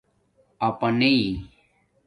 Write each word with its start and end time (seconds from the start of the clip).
اپانݵ 0.67 1.13